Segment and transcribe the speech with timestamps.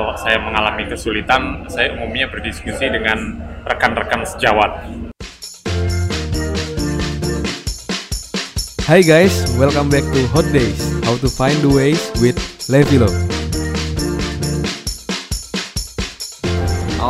[0.00, 3.36] kalau saya mengalami kesulitan, saya umumnya berdiskusi dengan
[3.68, 4.80] rekan-rekan sejawat.
[8.88, 10.80] Hi guys, welcome back to Hot Days.
[11.04, 12.40] How to find the ways with
[12.72, 13.12] Levilo.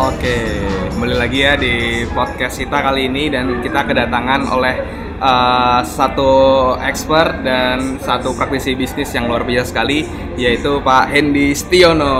[0.00, 0.64] Oke,
[0.96, 1.74] kembali lagi ya di
[2.08, 4.74] podcast kita kali ini dan kita kedatangan oleh
[5.20, 6.32] uh, satu
[6.80, 10.08] expert dan satu praktisi bisnis yang luar biasa sekali
[10.40, 12.16] yaitu Pak Hendy Stiono.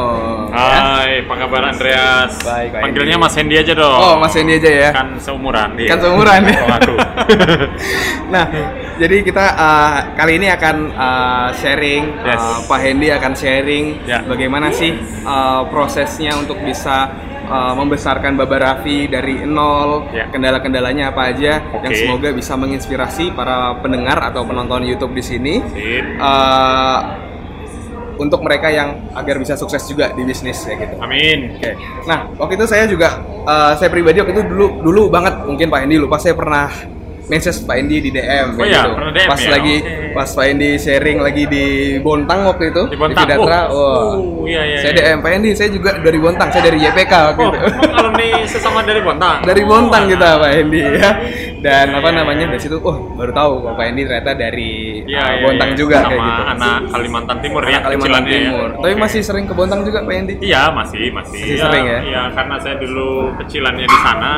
[0.52, 0.60] Ya?
[1.00, 2.36] Hai, apa kabar Andreas?
[2.44, 3.24] Baik, Pak Panggilnya Hendy.
[3.24, 3.96] Mas Hendy aja dong.
[3.96, 4.90] Oh, Mas Hendy aja ya.
[4.92, 5.88] Kan seumuran dia.
[5.88, 6.60] Kan seumuran ya.
[6.76, 6.94] Aku.
[8.30, 8.46] Nah,
[8.94, 12.38] jadi kita uh, kali ini akan uh, sharing, Yes.
[12.38, 14.22] uh, Pak Hendy akan sharing Ya.
[14.22, 14.94] bagaimana sih
[15.26, 17.10] uh, prosesnya untuk bisa
[17.50, 20.30] uh, membesarkan Baba Raffi dari nol, Ya.
[20.30, 21.90] kendala-kendalanya apa aja, Oke.
[21.90, 25.54] yang semoga bisa menginspirasi para pendengar atau penonton YouTube di sini.
[26.16, 26.98] Uh,
[28.20, 30.94] untuk mereka yang agar bisa sukses juga di bisnis ya gitu.
[31.00, 31.56] Amin.
[31.56, 31.72] Oke.
[32.04, 35.88] Nah, waktu itu saya juga uh, saya pribadi waktu itu dulu dulu banget mungkin Pak
[35.88, 36.68] Endi lupa saya pernah
[37.30, 38.90] message Pak Endi di DM Oh iya, gitu.
[39.08, 39.48] DM pas ya?
[39.48, 40.10] lagi Oke.
[40.10, 41.64] pas Pak Endi sharing lagi di
[41.96, 43.22] Bontang waktu itu Di Bontang.
[43.24, 43.60] Vidatra.
[43.66, 43.78] Oh.
[43.78, 44.12] Wah.
[44.12, 45.02] Oh, iya, iya, Saya iya.
[45.06, 47.58] DM Pak Endi, saya juga dari Bontang, saya dari YPK waktu Oh, itu.
[47.62, 49.36] emang alumni sesama dari Bontang?
[49.48, 51.10] dari Bontang Oh, kita Pak Endi ya.
[51.60, 52.50] Dan Iya, apa iya, namanya iya.
[52.50, 54.70] dari situ, oh baru tahu kalau Pak Endi ternyata dari
[55.04, 55.76] Iya, uh, iya, Bontang iya.
[55.76, 56.42] juga Sama kayak gitu.
[56.50, 58.32] anak Kalimantan Timur ya, Kalimantan ya.
[58.32, 58.68] Timur.
[58.74, 58.98] Tapi Oke.
[58.98, 60.34] masih sering ke Bontang juga Pak Endi.
[60.40, 61.38] Iya masih masih.
[61.38, 61.98] Masih sering ya?
[62.02, 64.34] Iya karena saya dulu kecilannya di sana,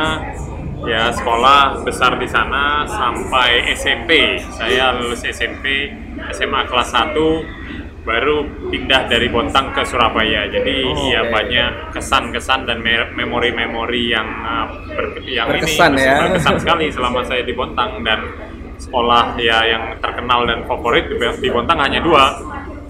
[0.85, 4.37] ya sekolah besar di sana sampai SMP.
[4.51, 5.91] Saya lulus SMP,
[6.31, 7.63] SMA kelas 1
[8.03, 10.47] baru pindah dari Bontang ke Surabaya.
[10.47, 16.19] Jadi Oh, ya banyak kesan-kesan dan me- memori-memori yang uh, ber- yang Berkesan ini ya.
[16.21, 18.27] berkesan sekali selama saya di Bontang dan
[18.75, 22.35] sekolah ya yang terkenal dan favorit di di Bontang hanya dua.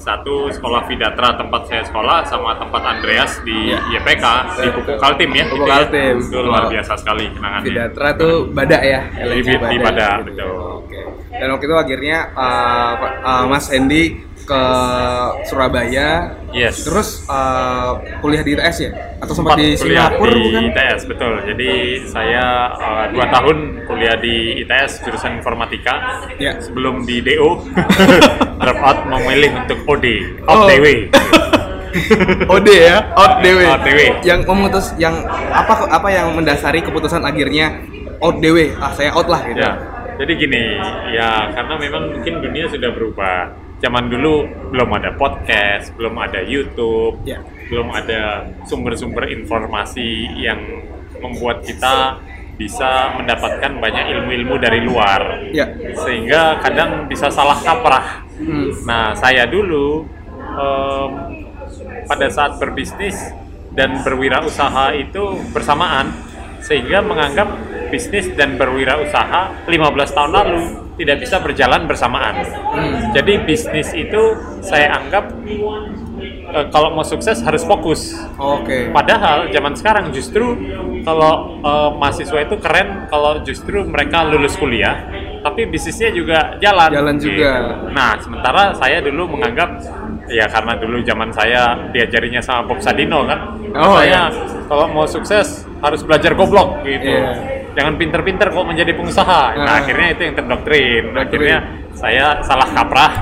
[0.03, 3.78] Satu sekolah Vidatra tempat saya sekolah sama tempat Andreas di Iya.
[3.97, 4.97] YPK di Pupuk betul.
[4.98, 5.45] Kaltim ya.
[5.47, 5.75] Pupuk gitu ya.
[5.78, 6.14] Kaltim.
[6.19, 7.64] Itu luar biasa sekali kenangannya.
[7.64, 10.27] Vidatra tuh Badak ya, Di- LNG di- di Badak, gitu.
[10.28, 10.50] betul.
[10.83, 11.01] Oke.
[11.33, 12.92] Dan waktu itu akhirnya uh,
[13.23, 14.05] uh, Mas Hendy
[14.52, 14.63] ke
[15.48, 16.36] Surabaya.
[16.52, 16.85] Yes.
[16.85, 18.90] Terus uh, kuliah di ITS ya?
[19.24, 20.63] Atau sempat Sempat di Singapura di bukan?
[20.68, 21.33] ITS betul.
[21.48, 21.70] Jadi
[22.05, 22.45] saya
[22.77, 23.57] uh, dua tahun
[23.89, 26.27] kuliah di ITS jurusan informatika.
[26.36, 26.61] Ya.
[26.61, 27.64] Sebelum di DO
[28.61, 30.07] drop out memilih untuk OD,
[30.46, 30.68] Oh.
[30.68, 30.86] OTW.
[32.52, 33.61] OD ya, ODW.
[33.68, 34.01] ODW.
[34.24, 35.12] Yang memutus yang
[35.52, 37.85] apa apa yang mendasari keputusan akhirnya
[38.20, 38.77] ODW.
[38.80, 39.61] Ah, saya out lah gitu.
[39.61, 39.77] Ya,
[40.17, 40.62] jadi gini,
[41.12, 43.61] ya karena memang mungkin dunia sudah berubah.
[43.83, 47.43] Zaman dulu belum ada podcast, belum ada YouTube, Ya.
[47.67, 50.63] belum ada sumber-sumber informasi yang
[51.19, 52.23] membuat kita
[52.55, 55.51] bisa mendapatkan banyak ilmu-ilmu dari luar.
[55.51, 55.67] Ya.
[55.98, 58.23] Sehingga kadang bisa salah kaprah.
[58.39, 58.71] Hmm.
[58.87, 60.07] Nah, saya dulu
[60.39, 61.11] em,
[62.07, 63.19] pada saat berbisnis
[63.75, 66.13] dan berwirausaha itu bersamaan
[66.63, 67.51] sehingga menganggap
[67.91, 70.61] bisnis dan berwirausaha 15 tahun lalu
[70.97, 72.45] tidak bisa berjalan bersamaan.
[73.17, 75.33] Jadi bisnis itu saya anggap
[76.53, 78.13] eh, kalau mau sukses harus fokus.
[78.36, 78.92] Oke.
[78.92, 80.53] Padahal zaman sekarang justru
[81.03, 85.08] kalau eh, mahasiswa itu keren kalau justru mereka lulus kuliah,
[85.41, 86.91] tapi bisnisnya juga jalan.
[86.92, 87.51] Jalan juga.
[87.91, 89.80] Nah, sementara saya dulu menganggap
[90.30, 94.29] ya karena dulu zaman saya diajarinya sama Bob Sadino kan, Oh, saya
[94.69, 97.11] kalau mau sukses harus belajar goblok gitu.
[97.11, 97.52] Iya.
[97.73, 99.43] Jangan pinter-pinter kok menjadi pengusaha.
[99.57, 99.81] Nah, Ah.
[99.81, 101.03] akhirnya itu yang terdoktrin.
[101.09, 101.23] Doktrin.
[101.25, 101.57] Akhirnya
[101.93, 103.13] saya salah kaprah.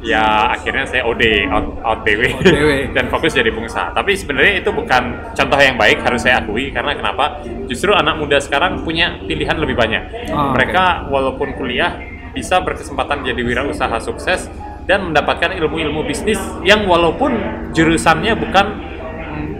[0.00, 2.24] Ya akhirnya saya OD, out, out BW,
[2.96, 3.92] dan fokus jadi pengusaha.
[3.92, 5.02] Tapi sebenarnya itu bukan
[5.36, 7.44] contoh yang baik harus saya akui karena kenapa?
[7.68, 10.32] Justru anak muda sekarang punya pilihan lebih banyak.
[10.32, 12.00] Oh, Mereka walaupun kuliah
[12.32, 14.48] bisa berkesempatan jadi wirausaha sukses
[14.88, 17.36] dan mendapatkan ilmu-ilmu bisnis yang walaupun
[17.76, 18.66] jurusannya bukan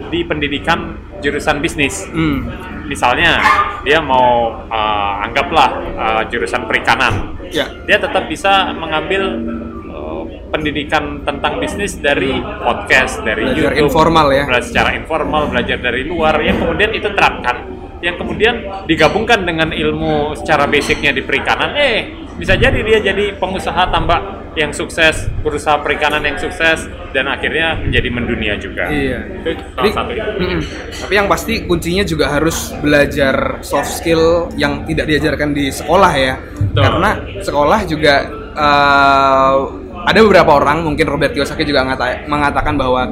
[0.09, 2.09] di pendidikan jurusan bisnis.
[2.09, 2.49] Hmm.
[2.89, 3.39] Misalnya
[3.87, 7.67] dia mau uh, anggaplah uh, jurusan perikanan, Ya.
[7.87, 9.39] dia tetap bisa mengambil
[9.87, 14.43] uh, pendidikan tentang bisnis dari podcast, dari Belajar YouTube, informal ya.
[14.47, 17.55] belajar secara informal, belajar dari luar, yang kemudian itu terapkan,
[18.03, 18.55] yang kemudian
[18.87, 24.73] digabungkan dengan ilmu secara basicnya di perikanan, eh bisa jadi dia jadi pengusaha tambak yang
[24.75, 28.89] sukses, berusaha perikanan yang sukses, dan akhirnya menjadi mendunia juga.
[28.91, 29.23] Iya.
[29.47, 30.31] Itu salah satu itu.
[30.43, 30.59] mm-mm.
[31.05, 36.35] Tapi yang pasti kuncinya juga harus belajar soft skill yang tidak diajarkan di sekolah ya.
[36.41, 36.83] Betul.
[36.83, 37.09] Karena
[37.39, 38.13] sekolah juga
[38.57, 39.55] eh,
[40.01, 43.07] ada beberapa orang, mungkin Robert Kiyosaki juga ngata- mengatakan bahwa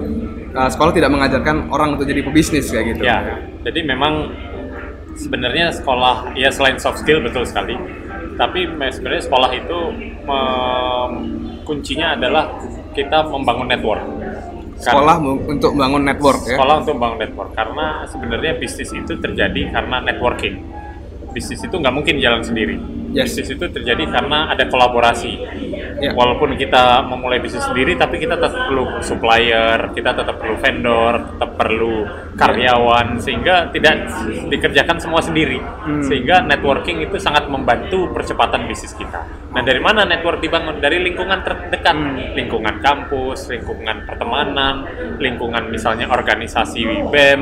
[0.51, 3.07] eh, sekolah tidak mengajarkan orang untuk jadi pebisnis kayak gitu.
[3.07, 4.33] Ya, jadi memang
[5.15, 7.75] sebenarnya sekolah ya selain soft skill betul sekali,
[8.39, 9.79] tapi sebenarnya sekolah itu
[11.67, 12.55] kuncinya adalah
[12.95, 14.03] kita membangun network.
[14.79, 16.55] sekolah untuk bangun network ya.
[16.55, 20.55] sekolah untuk membangun network karena sebenarnya bisnis itu terjadi karena networking
[21.35, 23.33] bisnis itu nggak mungkin jalan sendiri Yes.
[23.33, 25.33] bisnis itu terjadi karena ada kolaborasi
[25.99, 26.15] Ya.
[26.15, 31.51] walaupun kita memulai bisnis sendiri tapi kita tetap perlu supplier kita tetap perlu vendor tetap
[31.59, 32.07] perlu
[32.39, 34.07] karyawan sehingga tidak
[34.47, 35.99] dikerjakan semua sendiri Hmm.
[35.99, 41.43] sehingga networking itu sangat membantu percepatan bisnis kita nah dari mana network dibangun dari lingkungan
[41.43, 42.31] terdekat Hmm.
[42.31, 44.87] lingkungan kampus lingkungan pertemanan
[45.19, 47.41] lingkungan misalnya organisasi BEM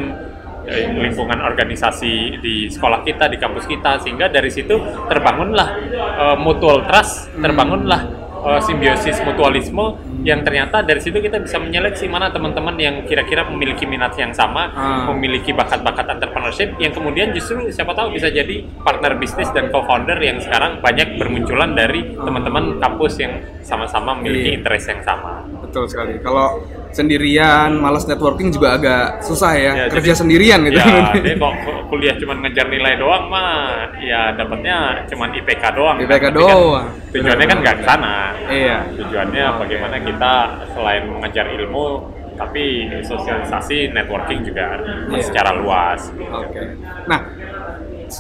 [0.70, 4.76] lingkungan organisasi di sekolah kita, di kampus kita, sehingga dari situ
[5.08, 8.02] terbangunlah eh, mutual trust, terbangunlah
[8.38, 13.88] eh, simbiosis mutualisme yang ternyata dari situ kita bisa menyeleksi mana teman-teman yang kira-kira memiliki
[13.88, 15.08] minat yang sama, Ah.
[15.08, 20.44] memiliki bakat-bakat entrepreneurship yang kemudian justru siapa tahu bisa jadi partner bisnis dan co-founder yang
[20.44, 24.58] sekarang banyak bermunculan dari teman-teman kampus yang sama-sama memiliki Iya.
[24.60, 25.48] interest yang sama.
[25.64, 26.20] Betul sekali.
[26.20, 26.60] Kalau
[26.98, 29.72] sendirian, malas networking juga agak susah ya.
[29.74, 30.78] Ya, Kerja jadi- sendirian gitu.
[30.78, 31.54] Ya, dia kok
[31.88, 35.96] kuliah cuma ngejar nilai doang mah, ya dapatnya cuma IPK doang.
[36.00, 36.86] IPK Tapi kan doang.
[37.14, 38.16] tujuannya kan nggak ke sana.
[38.50, 38.78] Iya.
[38.98, 40.34] Tujuannya bagaimana kita
[40.74, 41.86] selain mengejar ilmu,
[42.34, 42.66] tapi
[43.02, 44.78] sosialisasi networking juga
[45.10, 45.22] Iya.
[45.22, 46.10] secara luas.
[46.18, 46.62] Oke.
[47.06, 47.20] Nah,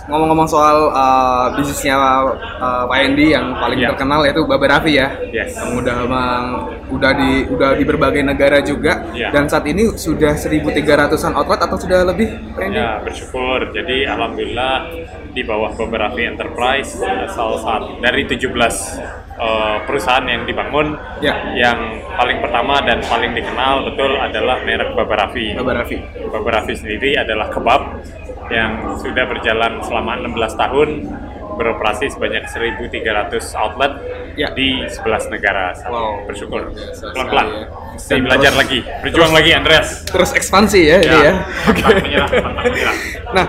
[0.07, 3.93] ngomong-ngomong soal uh, bisnisnya uh, Pak Endi yang paling Iya.
[3.93, 5.07] terkenal yaitu Baba Raffi ya.
[5.29, 5.53] Yes.
[5.55, 6.45] Yang udah bang,
[6.91, 9.29] udah di udah di berbagai negara juga Iya.
[9.31, 12.79] dan saat ini sudah 1.300-an outlet atau sudah lebih Pak Endi?
[12.79, 13.59] Ya, bersyukur.
[13.71, 14.75] Jadi alhamdulillah
[15.31, 21.33] di bawah beberapa enterprise eh, salah satu dari 17 eh, perusahaan yang dibangun Ya.
[21.53, 21.77] yang
[22.11, 25.53] paling pertama dan paling dikenal betul adalah merek Baba Raffi.
[25.53, 25.97] Baba Raffi.
[26.27, 28.01] Baba Raffi sendiri adalah kebab
[28.49, 30.89] yang sudah berjalan selama 16 tahun
[31.57, 33.01] beroperasi sebanyak 1.300
[33.57, 33.93] outlet
[34.37, 34.53] Ya.
[34.53, 35.73] di 11 negara.
[35.83, 36.29] Wow.
[36.29, 36.69] Bersyukur.
[37.13, 37.47] Pelan-pelan.
[37.97, 38.17] ya.
[38.21, 38.79] Belajar terus- lagi.
[39.01, 40.05] Berjuang lagi Andreas.
[40.05, 41.33] Terus ekspansi ya, ini ya.
[41.97, 42.95] menyerah, pantang menyerah.
[43.33, 43.45] Nah,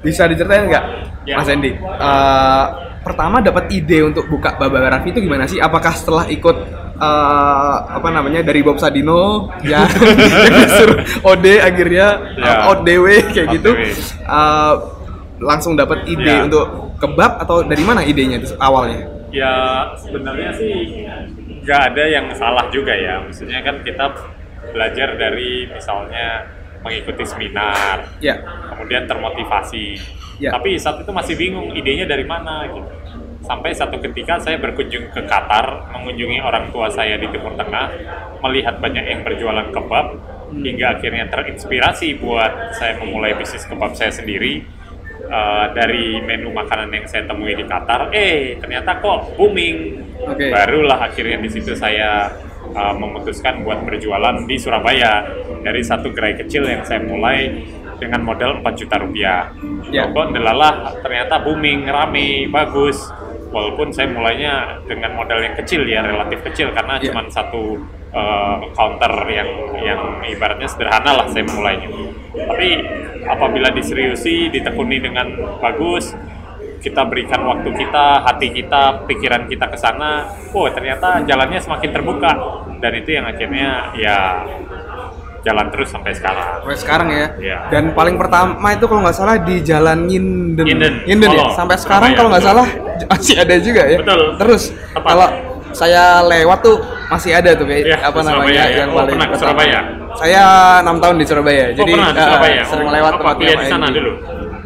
[0.00, 0.84] bisa diceritain nggak,
[1.22, 1.36] Ya.
[1.38, 1.76] Mas Endi?
[1.76, 2.66] Eh,
[3.02, 5.58] pertama dapat ide untuk buka Baba Raffi itu gimana sih?
[5.58, 6.56] Apakah setelah ikut
[6.96, 9.82] eh, apa namanya dari Bob Sadino ya
[10.48, 12.06] disuruh OD akhirnya
[12.38, 12.66] Ya.
[12.66, 13.90] uh, ODW kayak gitu ODW.
[14.22, 14.74] eh,
[15.38, 16.46] langsung dapat ide Ya.
[16.46, 16.66] untuk
[16.96, 19.02] kebab atau dari mana idenya itu awalnya?
[19.34, 19.52] Ya
[19.98, 21.02] sebenarnya sih
[21.62, 23.18] nggak ada yang salah juga ya.
[23.22, 24.06] Maksudnya kan kita
[24.70, 26.46] belajar dari misalnya
[26.82, 28.38] mengikuti seminar, Ya,
[28.70, 29.98] kemudian termotivasi.
[30.42, 30.50] Ya.
[30.50, 32.90] Tapi saat itu masih bingung idenya dari mana gitu.
[33.46, 37.90] Sampai satu ketika saya berkunjung ke Qatar, mengunjungi orang tua saya di Timur Tengah,
[38.42, 40.06] melihat banyak yang berjualan kebab,
[40.54, 44.82] hingga akhirnya terinspirasi buat saya memulai bisnis kebab saya sendiri.
[45.22, 50.02] Eh, dari menu makanan yang saya temui di Qatar, eh ternyata kok booming.
[50.28, 50.50] Oke.
[50.50, 52.28] Barulah akhirnya di situ saya
[52.74, 55.24] uh, memutuskan buat berjualan di Surabaya
[55.64, 57.64] dari satu gerai kecil yang saya mulai
[58.02, 59.54] dengan modal 4 juta rupiah.
[59.94, 60.10] Ya.
[60.10, 62.98] Kok delalah ternyata booming, rame, bagus.
[63.52, 67.12] Walaupun saya mulainya dengan modal yang kecil ya, relatif kecil karena Ya.
[67.12, 67.78] cuma satu
[68.10, 71.88] uh, counter yang yang ibaratnya sederhana lah saya mulainya.
[72.32, 72.68] Tapi
[73.28, 75.28] apabila diseriusi, ditekuni dengan
[75.60, 76.16] bagus,
[76.82, 82.32] kita berikan waktu kita, hati kita, pikiran kita ke sana, oh ternyata jalannya semakin terbuka
[82.82, 84.42] dan itu yang akhirnya ya
[85.42, 86.46] jalan terus sampai sekarang.
[86.62, 87.26] sampai sekarang ya.
[87.36, 87.58] Iya.
[87.68, 90.66] Dan paling pertama itu kalau nggak salah di Jalan Nginden.
[90.66, 91.42] Nginden, ya.
[91.42, 91.46] Solo.
[91.52, 92.54] Sampai sekarang kalau nggak betul.
[92.54, 92.66] salah
[93.10, 93.98] masih ada juga ya.
[93.98, 94.20] Betul.
[94.38, 94.62] Terus
[94.94, 95.08] Tepat.
[95.10, 95.28] kalau
[95.72, 96.76] saya lewat tuh
[97.08, 98.64] masih ada tuh kayak Iya, apa namanya ya.
[98.84, 99.36] yang Oh, paling pernah ke.
[99.36, 99.80] Surabaya?
[100.12, 100.42] Saya
[100.84, 101.64] enam tahun di Surabaya.
[101.64, 102.62] Oh, Jadi pernah di eh, Surabaya?
[102.68, 104.10] sering Oh, lewat kuliah Pak di sana dulu?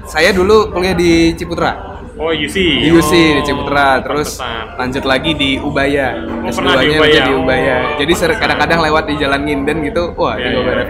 [0.06, 1.95] Saya dulu kuliah di Ciputra.
[2.16, 2.56] Oh UC.
[2.56, 4.80] Di UC di Oh, Ciputra, terus pantesan.
[4.80, 6.16] lanjut lagi di Ubaya.
[6.16, 7.20] Oh, S2-nya pernah di juga Ubaya.
[7.20, 7.76] di Ubaya.
[7.76, 10.56] Oh, Jadi kadang-kadang lewat di Jalan Nginden gitu, wah di iya.
[10.56, 10.84] Ubaya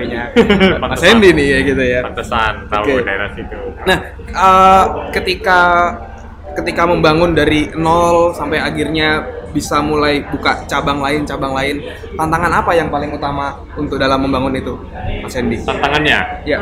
[0.78, 1.06] Mas Pantesan.
[1.10, 2.00] Hendy nih ya gitu ya.
[2.04, 3.02] Pantesan tahu Oke.
[3.02, 3.58] daerah situ.
[3.82, 5.60] Nah, eh, ketika
[6.56, 9.22] ketika membangun dari nol sampai akhirnya
[9.52, 11.80] bisa mulai buka cabang lain cabang lain,
[12.16, 14.74] tantangan apa yang paling utama untuk dalam membangun itu,
[15.24, 15.60] Mas Hendy?
[15.64, 16.58] Tantangannya, Ya,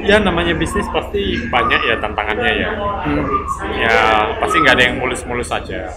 [0.00, 2.70] ya namanya bisnis pasti banyak ya tantangannya ya.
[3.04, 3.26] Hmm.
[3.76, 3.96] ya
[4.40, 5.88] pasti nggak ada yang mulus-mulus saja.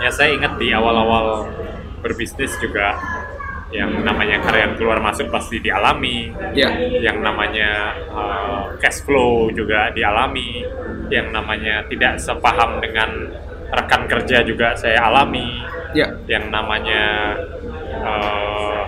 [0.00, 1.48] Ya saya ingat di awal-awal
[2.04, 2.96] berbisnis juga
[3.72, 6.68] yang namanya karyawan keluar masuk pasti dialami, ya,
[7.00, 10.62] yang namanya uh, cash flow juga dialami,
[11.08, 13.32] yang namanya tidak sepaham dengan
[13.72, 15.48] rekan kerja juga saya alami,
[15.96, 17.34] ya, yang namanya
[18.04, 18.84] uh,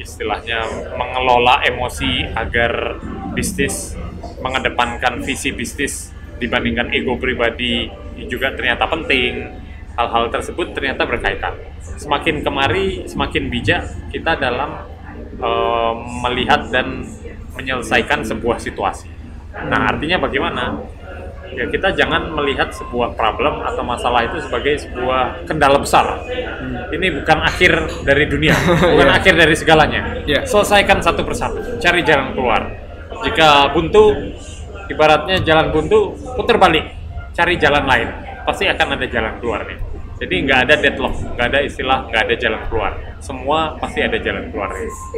[0.00, 0.64] istilahnya
[0.96, 3.00] mengelola emosi agar
[3.36, 3.94] bisnis
[4.40, 6.10] mengedepankan visi bisnis
[6.40, 7.92] dibandingkan ego pribadi
[8.28, 9.60] juga ternyata penting
[10.00, 11.60] hal-hal tersebut ternyata berkaitan.
[12.00, 14.80] Semakin kemari, semakin bijak kita dalam
[15.36, 15.92] eh,
[16.24, 17.04] melihat dan
[17.52, 19.08] menyelesaikan sebuah situasi.
[19.68, 20.80] Nah, artinya bagaimana?
[21.50, 26.22] Ya kita jangan melihat sebuah problem atau masalah itu sebagai sebuah kendala besar.
[26.94, 27.72] Ini bukan akhir
[28.06, 28.54] dari dunia,
[28.94, 29.18] bukan Iya.
[29.18, 30.22] akhir dari segalanya.
[30.22, 30.46] Iya.
[30.46, 32.70] Selesaikan satu persatu, cari jalan keluar.
[33.26, 34.14] Jika buntu,
[34.86, 36.86] ibaratnya jalan buntu, putar balik,
[37.34, 38.08] cari jalan lain.
[38.46, 39.89] Pasti akan ada jalan keluar nih.
[40.20, 42.92] Jadi nggak ada deadlock, nggak ada istilah nggak ada jalan keluar.
[43.18, 44.68] Semua pasti ada jalan keluar.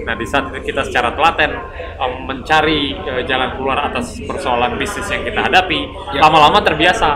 [0.07, 1.51] Nah di saat kita secara telaten
[1.99, 5.81] em, mencari eh, jalan keluar atas persoalan bisnis yang kita hadapi,
[6.15, 6.23] Ya.
[6.23, 7.09] lama-lama terbiasa.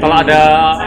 [0.00, 0.40] Kalau ada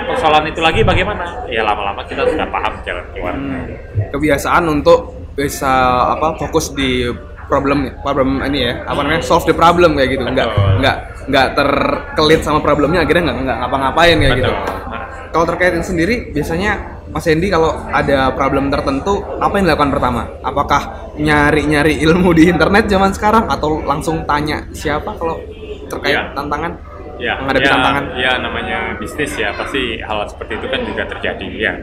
[0.09, 1.45] persoalan itu lagi bagaimana?
[1.45, 3.33] Ya lama-lama kita sudah paham jalan keluar.
[3.37, 3.65] Hmm.
[4.07, 5.69] kebiasaan untuk bisa
[6.15, 7.05] apa fokus di
[7.45, 10.47] problem problem ini ya apa namanya solve the problem kayak gitu nggak
[10.79, 10.95] nggak
[11.27, 14.75] nggak terkelit sama problemnya akhirnya nggak nggak ngapa-ngapain kayak gitu Betul.
[14.87, 14.96] Nah,
[15.31, 20.21] kalau terkait ini sendiri biasanya Mas Hendy kalau ada problem tertentu apa yang dilakukan pertama
[20.43, 25.39] apakah nyari-nyari ilmu di internet zaman sekarang atau langsung tanya siapa kalau
[25.87, 26.35] terkait Iya.
[26.35, 26.71] tantangan
[27.17, 31.47] ya, menghadapi ya, tantangan Ya namanya bisnis ya pasti hal seperti itu kan juga terjadi
[31.57, 31.73] ya.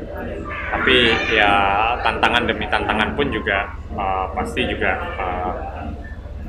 [0.74, 0.96] Tapi
[1.32, 1.52] ya
[2.04, 5.52] tantangan demi tantangan pun juga uh, pasti juga uh,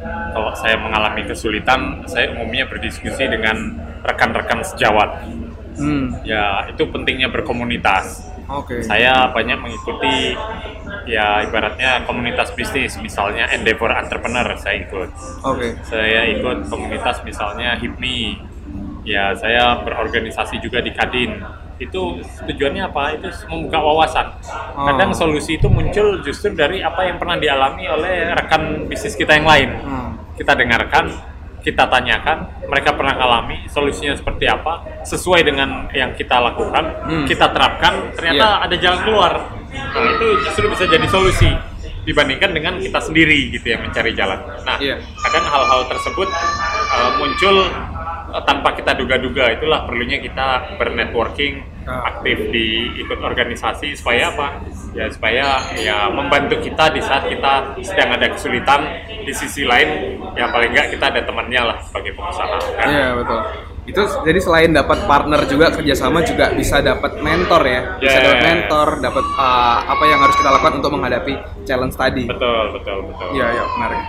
[0.06, 5.24] kalau saya mengalami kesulitan, saya umumnya berdiskusi dengan rekan-rekan sejawat.
[5.78, 6.26] Hmm.
[6.26, 8.32] Ya itu pentingnya berkomunitas.
[8.46, 8.82] oke.
[8.86, 10.38] Saya banyak mengikuti
[11.06, 15.10] ya ibaratnya komunitas bisnis, misalnya Endeavor Entrepreneur saya ikut.
[15.46, 15.78] Oke.
[15.86, 18.20] Saya ikut komunitas misalnya HIPMI.
[19.06, 21.38] Ya saya berorganisasi juga di Kadin.
[21.78, 23.20] Itu tujuannya apa?
[23.20, 24.28] Itu membuka wawasan.
[24.74, 25.18] Kadang Oh.
[25.18, 29.70] solusi itu muncul justru dari apa yang pernah dialami oleh rekan bisnis kita yang lain.
[29.84, 30.10] Hmm.
[30.36, 31.16] kita dengarkan
[31.66, 37.26] kita tanyakan mereka pernah alami solusinya seperti apa sesuai dengan yang kita lakukan Hmm.
[37.26, 39.34] kita terapkan ternyata ada jalan keluar
[39.74, 41.50] nah itu justru bisa jadi solusi
[42.04, 45.02] dibandingkan dengan kita sendiri gitu ya mencari jalan nah Iya.
[45.20, 46.30] kadang hal-hal tersebut
[46.92, 47.66] uh, muncul
[48.44, 52.02] tanpa kita duga-duga itulah perlunya kita bernetworking Ah.
[52.10, 54.58] aktif di ikut organisasi supaya apa
[54.98, 60.50] ya supaya ya membantu kita di saat kita sedang ada kesulitan di sisi lain ya
[60.50, 63.40] paling nggak kita ada temannya lah sebagai pengusaha kan Iya betul.
[63.86, 67.82] Itu jadi selain dapat partner juga kerjasama juga bisa dapat mentor ya.
[67.98, 68.22] Bisa Ya.
[68.24, 72.26] dapat mentor, dapat uh, apa yang harus kita lakukan untuk menghadapi challenge tadi.
[72.26, 74.00] betul betul betul Iya, iya, menarik.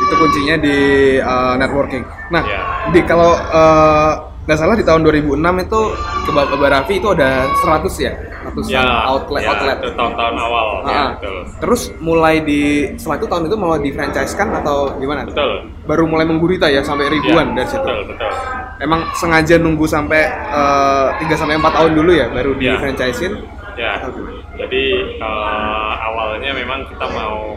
[0.00, 0.76] Itu kuncinya di
[1.18, 2.02] uh, networking.
[2.28, 2.60] Nah, Iya.
[2.90, 5.32] di kalau uh, nggak salah di tahun 2006
[5.64, 5.80] itu
[6.22, 8.12] ke Bapak Raffi itu ada 100 ya,
[8.44, 9.76] ratusan ya outlet ya, outlet.
[9.80, 12.60] itu tahun-tahun awal ya, Ah, betul Terus mulai di
[12.94, 15.24] setelah itu tahun itu mau di franchise kan atau gimana?
[15.24, 17.80] betul Baru mulai menggurita ya sampai ribuan Ya, dari situ.
[17.80, 18.32] betul betul
[18.76, 22.76] Emang sengaja nunggu sampai eh, 3 sampai 4 tahun dulu ya baru di Ya.
[22.76, 23.32] franchisein.
[23.72, 24.04] Ya,
[24.52, 24.84] jadi
[25.16, 27.56] eh, awalnya memang kita mau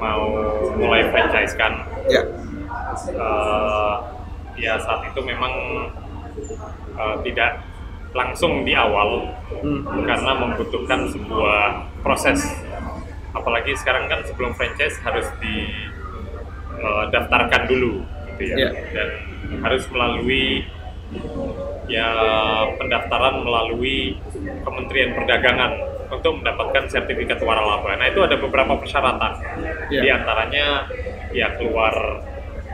[0.00, 0.22] mau
[0.72, 1.76] mulai franchise kan.
[2.08, 2.24] Ya.
[3.04, 3.94] Eh,
[4.56, 5.52] ya saat itu memang
[6.96, 7.62] eh, tidak
[8.16, 9.28] langsung di awal
[9.60, 9.84] Hmm.
[10.08, 11.60] karena membutuhkan sebuah
[12.00, 12.40] proses.
[13.30, 15.28] Apalagi sekarang kan sebelum franchise harus
[16.80, 18.00] didaftarkan dulu,
[18.36, 18.70] gitu ya, Ya.
[18.92, 19.08] dan
[19.62, 20.64] harus melalui
[21.86, 22.08] ya
[22.74, 24.18] pendaftaran melalui
[24.66, 25.72] Kementerian Perdagangan
[26.10, 27.94] untuk mendapatkan sertifikat waralaba.
[27.94, 29.32] Nah itu ada beberapa persyaratan.
[29.92, 30.00] Ya.
[30.02, 30.88] Di antaranya
[31.30, 31.94] ya keluar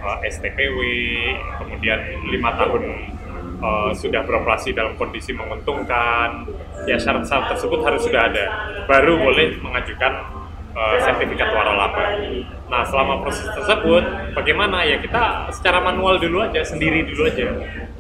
[0.01, 0.79] uh, STPW,
[1.61, 2.01] kemudian
[2.31, 3.12] lima tahun
[3.63, 6.45] uh, sudah beroperasi dalam kondisi menguntungkan.
[6.85, 8.45] Ya syarat-syarat tersebut harus sudah ada,
[8.91, 10.13] baru boleh mengajukan
[10.75, 12.19] uh, sertifikat waralaba.
[12.67, 17.47] Nah selama proses tersebut, bagaimana ya kita secara manual dulu aja, sendiri dulu aja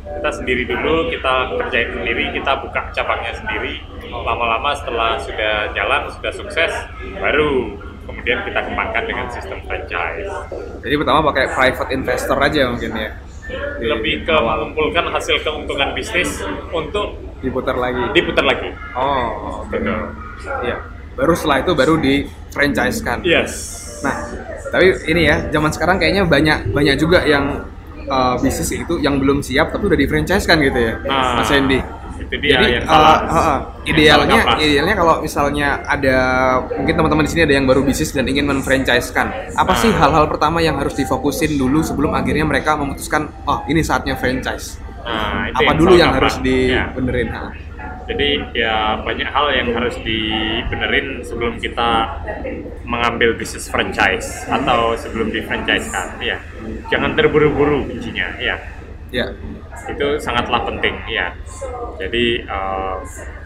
[0.02, 3.80] kita sendiri dulu, kita kerjain sendiri, kita buka cabangnya sendiri.
[4.06, 6.72] Lama-lama setelah sudah jalan, sudah sukses,
[7.18, 10.30] baru kemudian kita kembangkan dengan sistem franchise.
[10.82, 13.10] Jadi pertama pakai private investor aja mungkin ya.
[13.82, 18.02] Lebih ke mengumpulkan hasil keuntungan bisnis untuk diputar lagi.
[18.14, 18.70] diputar lagi.
[18.94, 19.74] Oh, oke.
[19.74, 20.02] Betul.
[20.62, 20.76] Iya.
[21.18, 22.14] Baru setelah itu baru di
[22.54, 23.20] franchise kan.
[23.26, 23.52] Yes.
[24.00, 24.14] Nah,
[24.70, 27.66] tapi ini ya, zaman sekarang kayaknya banyak banyak juga yang
[28.08, 31.50] uh, bisnis itu yang belum siap tapi udah di franchise kan gitu ya, Nah, Mas
[31.50, 31.78] Hendy.
[32.32, 36.16] Itu dia Jadi yang uh, uh, uh, Yang idealnya idealnya kalau misalnya ada
[36.64, 39.52] mungkin teman-teman di sini ada yang baru bisnis dan ingin menfranchise-kan.
[39.52, 40.00] Apa sih Nah.
[40.00, 44.80] hal-hal pertama yang harus difokusin dulu sebelum akhirnya mereka memutuskan oh ini saatnya franchise.
[45.04, 46.20] Nah, itu Apa dulu salah yang kaprah.
[46.24, 46.42] harus Ya.
[46.48, 47.28] dibenerin?
[47.28, 47.42] Ha.
[48.02, 51.90] Jadi ya banyak hal yang harus dibenerin sebelum kita
[52.82, 56.16] mengambil bisnis franchise atau sebelum di franchise kan.
[56.18, 56.40] Ya,
[56.88, 58.40] jangan terburu-buru kuncinya.
[58.40, 58.56] Ya,
[59.12, 59.28] Ya.
[59.88, 61.34] Itu sangatlah penting ya
[61.98, 62.96] jadi eh,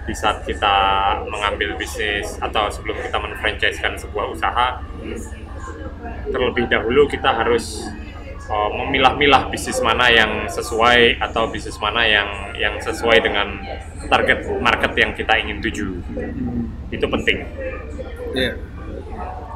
[0.06, 0.76] di saat kita
[1.26, 4.82] mengambil bisnis atau sebelum kita menfranchisekan sebuah usaha
[6.30, 7.88] terlebih dahulu kita harus
[8.46, 13.58] eh, memilah-milah bisnis mana yang sesuai atau bisnis mana yang yang sesuai dengan
[14.06, 15.98] target market yang kita ingin tuju.
[16.94, 17.42] Itu penting.
[18.36, 18.52] Iya.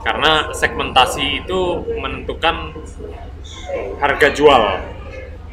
[0.00, 1.60] karena segmentasi itu
[2.00, 2.72] menentukan
[4.00, 4.80] harga jual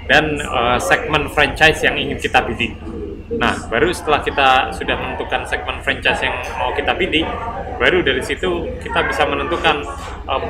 [0.08, 2.74] dan eh, segmen franchise yang ingin kita bidik.
[3.28, 7.28] Nah, baru setelah kita sudah menentukan segmen franchise yang mau kita bidik,
[7.76, 9.84] baru dari situ kita bisa menentukan
[10.28, 10.44] eh,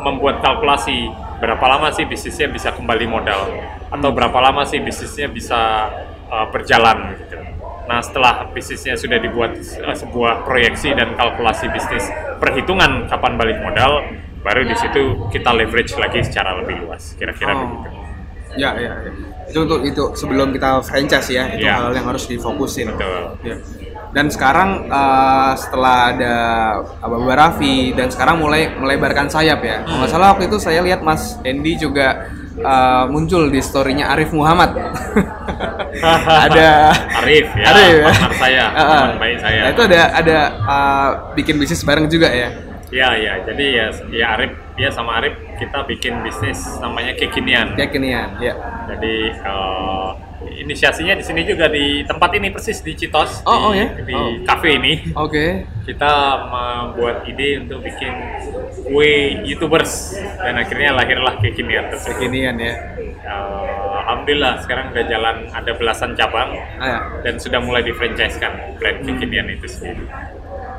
[0.00, 1.08] membuat kalkulasi
[1.40, 3.52] berapa lama sih bisnisnya bisa kembali modal
[3.92, 5.92] atau berapa lama sih bisnisnya bisa
[6.32, 7.36] eh, berjalan gitu.
[7.84, 12.08] Nah, setelah bisnisnya sudah dibuat eh, sebuah proyeksi dan kalkulasi bisnis
[12.40, 14.00] perhitungan kapan balik modal,
[14.40, 17.12] baru di situ kita leverage lagi secara lebih luas.
[17.20, 17.60] Kira-kira Oh.
[17.68, 18.03] begitu.
[18.54, 19.12] Ya, ya, ya.
[19.44, 21.84] Itu untuk itu sebelum kita franchise ya, itu Iya.
[21.84, 22.94] hal yang harus difokusin.
[22.94, 23.36] Betul.
[23.44, 23.56] Ya.
[24.14, 26.34] Dan sekarang eh, setelah ada
[27.02, 29.82] Abang Raffi dan sekarang mulai melebarkan sayap ya.
[29.82, 34.30] Kalau nggak salah waktu itu saya lihat Mas Endi juga eh, muncul di storynya Arif
[34.30, 34.70] Muhammad.
[36.46, 38.04] ada Arif ya, Arif ya.
[38.06, 39.60] partner saya, teman baik saya.
[39.66, 42.48] Nah, itu ada ada eh, bikin bisnis bareng juga ya.
[42.94, 43.34] Ya, ya.
[43.42, 47.78] Jadi ya, ya Arif, dia sama Arif kita bikin bisnis namanya Kekinian.
[47.78, 48.54] Ya kinian, ya.
[48.90, 50.08] Jadi eh,
[50.60, 53.86] inisiasinya di sini juga di tempat ini persis di Citos Oh, oh di, ya?
[54.02, 54.34] di Oh.
[54.44, 55.14] cafe ini.
[55.14, 55.62] Oke.
[55.84, 56.12] Kita
[56.48, 58.12] membuat ide untuk bikin
[58.82, 59.14] kue
[59.46, 62.18] YouTubers dan akhirnya lahirlah Kekinian tersebut.
[62.18, 62.74] Kekinian ya.
[63.24, 63.93] Eh,
[64.24, 66.98] Alhamdulillah sekarang udah jalan ada belasan cabang Ah, ya.
[67.20, 70.00] dan sudah mulai di franchise-kan brand Kekinian itu sendiri.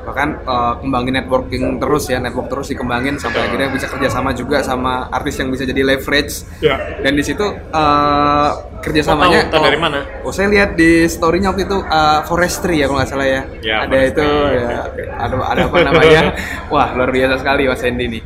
[0.01, 3.45] bahkan eh, kembangin networking terus ya network terus dikembangin sampai Betul.
[3.47, 6.77] akhirnya bisa kerjasama juga sama artis yang bisa jadi leverage Ya.
[6.99, 8.49] dan di situ eh,
[8.81, 9.99] kerjasamanya Tahu- tahu dari mana?
[10.21, 13.75] oh saya lihat di storynya waktu itu eh, forestry ya kalau nggak salah ya, Ya,
[13.79, 14.09] ada forestry.
[14.09, 14.69] itu ya
[15.15, 16.21] ada ada apa namanya
[16.73, 18.21] wah luar biasa sekali Mas Hendy nih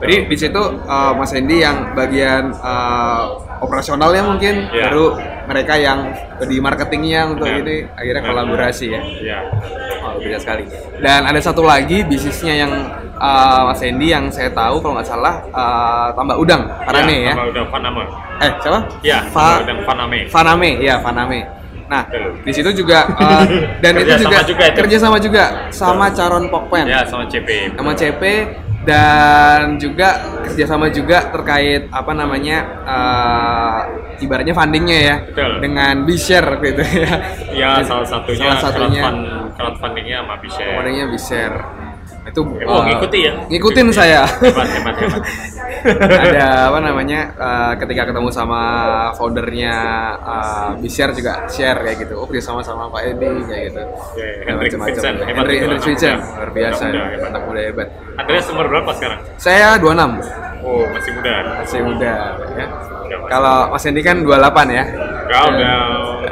[0.00, 3.22] jadi di situ eh, Mas Hendy yang bagian eh,
[3.60, 4.88] operasionalnya mungkin Ya.
[4.88, 6.08] baru mereka yang
[6.40, 7.60] di marketingnya untuk Benar.
[7.60, 8.32] ini akhirnya Benar.
[8.32, 9.38] kolaborasi ya Ya.
[10.00, 10.64] Oh, beda sekali.
[10.96, 12.72] Dan ada satu lagi bisnisnya yang
[13.14, 17.32] uh, Mas Hendy yang saya tahu kalau nggak salah uh, tambah udang, Farane ya.
[17.36, 18.02] Sama udah Panama.
[18.40, 18.80] Eh, siapa?
[19.04, 20.18] Ya, Fa- Tambah Udang Paname.
[20.26, 21.44] Faname, ya Faname.
[21.84, 22.32] Nah, Betul.
[22.40, 23.44] di situ juga uh,
[23.84, 24.76] dan itu Kerja juga, sama juga itu.
[24.80, 27.76] kerja sama juga sama Caron Pokpen, Ya, sama CP.
[27.76, 28.22] sama CP
[28.80, 33.78] dan juga kerjasama juga terkait apa namanya uh,
[34.24, 35.52] ibaratnya fundingnya ya Betul.
[35.60, 37.12] dengan B-share gitu ya.
[37.52, 39.20] Ya, salah satunya, Salah satunya crowdfund,
[39.56, 40.62] crowdfundingnya sama Bisa.
[40.64, 41.36] Pokoknya bisa
[42.20, 43.32] Itu Oh, uh, ngikuti ya?
[43.48, 43.96] Ngikutin Ngikuti.
[43.96, 44.28] saya.
[44.28, 45.22] Hebat, hebat, hebat.
[46.28, 48.60] ada apa namanya uh, ketika ketemu sama
[49.16, 49.74] foundernya
[50.20, 52.20] uh, Bishare juga share kayak gitu.
[52.20, 53.82] Oh, sama sama Pak Edi kayak gitu.
[54.44, 54.92] Hendrik macam-macam.
[54.92, 56.82] Vincent, hebat Henry, Henry Vincent, luar biasa.
[56.84, 57.28] Anak muda, hebat.
[57.32, 57.88] Anak muda hebat.
[58.20, 59.20] Andreas umur berapa sekarang?
[59.40, 60.20] Saya 26,
[60.60, 61.34] Oh, masih muda.
[61.64, 62.12] masih muda
[62.52, 62.66] ya.
[63.32, 64.84] Kalau Mas Hendy kan 28 ya.
[65.30, 65.76] Kau udah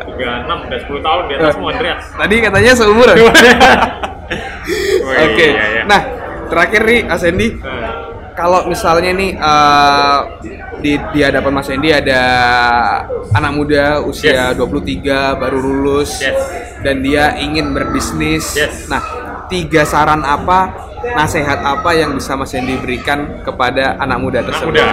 [0.05, 2.03] 36, udah 10 tahun di atasmu Andreas.
[2.13, 3.17] Tadi katanya seumuran.
[4.29, 5.47] Wih, Oke.
[5.57, 5.78] iya, iya.
[5.89, 6.01] Nah,
[6.47, 7.91] terakhir nih Mas Hendy, Eh,
[8.37, 10.19] kalau misalnya nih eh,
[10.79, 12.23] di di hadapan Mas Hendy ada
[13.33, 14.61] anak muda usia Yes.
[14.61, 16.39] 23 baru lulus Yes.
[16.81, 18.55] dan dia ingin berbisnis.
[18.55, 18.87] Yes.
[18.87, 19.03] Nah,
[19.49, 20.71] tiga saran apa,
[21.17, 24.77] nasihat apa yang bisa Mas Hendy berikan kepada anak muda anak tersebut?
[24.77, 24.87] muda.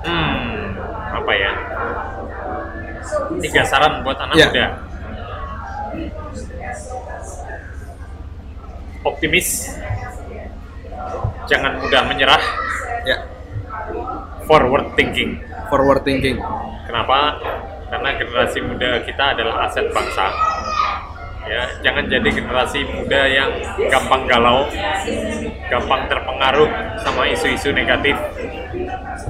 [0.00, 0.74] Hmm,
[1.12, 1.52] apa ya?
[3.38, 4.48] Tiga saran buat anak Ya.
[4.48, 4.66] muda.
[9.06, 9.78] Optimis.
[11.48, 12.42] Jangan mudah menyerah.
[13.06, 13.16] Ya,
[14.44, 15.40] Forward thinking.
[15.68, 16.40] forward thinking.
[16.88, 17.36] Kenapa?
[17.92, 20.32] Karena generasi muda kita adalah aset bangsa.
[21.48, 23.48] Ya, jangan jadi generasi muda yang
[23.88, 24.68] gampang galau,
[25.72, 26.68] gampang terpengaruh
[27.00, 28.16] sama isu-isu negatif,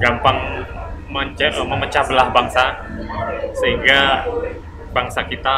[0.03, 0.35] gampang
[1.11, 2.75] memecah belah bangsa,
[3.55, 4.27] sehingga
[4.89, 5.57] bangsa kita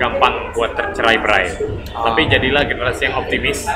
[0.00, 1.46] gampang buat tercerai-berai.
[1.90, 3.68] Tapi jadilah generasi yang optimis,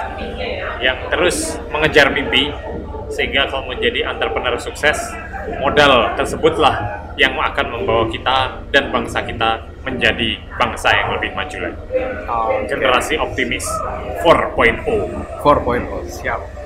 [0.80, 2.50] yang terus mengejar mimpi,
[3.12, 4.96] sehingga kalau menjadi entrepreneur sukses,
[5.60, 11.82] modal tersebutlah yang akan membawa kita dan bangsa kita menjadi bangsa yang lebih maju lagi.
[12.66, 13.66] Generasi optimis
[14.24, 14.82] 4.0.
[15.44, 16.63] 4.0 siap.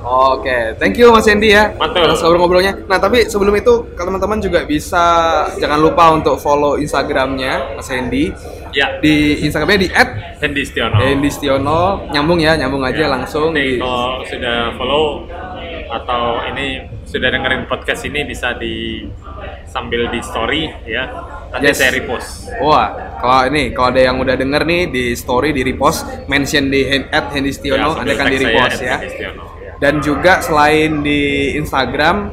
[0.00, 2.08] Oke, thank you Mas Hendy ya Mantul.
[2.08, 2.72] atas ngobrol-ngobrolnya.
[2.88, 5.04] Nah, tapi sebelum itu teman-teman juga bisa
[5.60, 8.32] jangan lupa untuk follow Instagramnya Mas Hendy
[8.70, 9.88] Ya, di Instagramnya di
[10.40, 10.96] Hendy Stiono.
[11.02, 11.80] @hendystiono
[12.14, 15.04] nyambung ya, nyambung aja Ya, langsung nanti di kalau sudah follow
[15.90, 16.22] atau
[16.54, 19.02] ini sudah dengerin podcast ini bisa di
[19.66, 21.02] sambil di story ya.
[21.50, 21.82] Nanti Yes.
[21.82, 22.46] saya repost.
[22.62, 26.86] Wah, kalau ini kalau ada yang udah denger nih di story di repost, mention di
[26.86, 28.96] hand, at Hendistiono, Ya, sambil akan di repost ya.
[29.80, 31.20] Dan juga selain di
[31.56, 32.28] Instagram,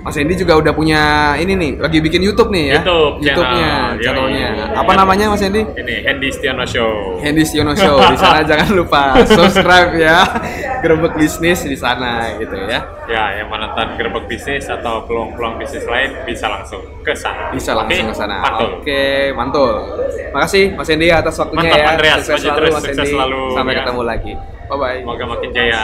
[0.00, 1.02] Mas Hendy juga udah punya
[1.36, 2.80] ini nih, lagi bikin YouTube nih ya.
[2.80, 4.48] YouTube YouTube-nya, channelnya.
[4.72, 5.62] Apa namanya Mas Hendy?
[5.62, 7.18] Ini Hendy Stiono Show.
[7.18, 10.26] Hendy Stiono Show di sana jangan lupa subscribe ya
[10.78, 16.10] gerbek bisnis di sana gitu ya Ya, yang menonton gerbek bisnis atau peluang-peluang bisnis lain
[16.22, 17.50] bisa langsung ke sana.
[17.50, 18.68] bisa langsung ke sana Mantul.
[18.78, 19.02] oke
[19.34, 19.72] mantul
[20.30, 22.18] makasih Mas Hendy atas waktunya Mantap, ya Andreas.
[22.20, 23.78] sukses selalu terus, Mas selalu, sampai ya.
[23.78, 24.32] ketemu lagi
[24.66, 25.82] bye bye Semoga makin jaya.